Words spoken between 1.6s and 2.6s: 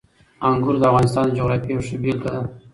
یوه ښه بېلګه ده.